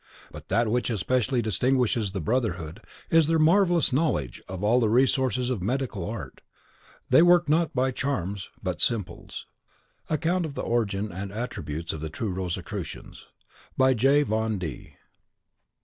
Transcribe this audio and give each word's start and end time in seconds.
But 0.31 0.49
that 0.49 0.67
which 0.67 0.89
especially 0.89 1.43
distinguishes 1.43 2.09
the 2.11 2.19
brotherhood 2.19 2.81
is 3.11 3.27
their 3.27 3.37
marvellous 3.37 3.93
knowledge 3.93 4.41
of 4.47 4.63
all 4.63 4.79
the 4.79 4.89
resources 4.89 5.51
of 5.51 5.61
medical 5.61 6.09
art. 6.09 6.41
They 7.11 7.21
work 7.21 7.47
not 7.47 7.75
by 7.75 7.91
charms, 7.91 8.49
but 8.63 8.81
simples. 8.81 9.45
"MS. 10.09 10.15
Account 10.15 10.45
of 10.47 10.55
the 10.55 10.63
Origin 10.63 11.11
and 11.11 11.31
Attributes 11.31 11.93
of 11.93 12.01
the 12.01 12.09
true 12.09 12.31
Rosicrucians," 12.31 13.27
by 13.77 13.93
J. 13.93 14.23
Von 14.23 14.57
D 14.57 14.95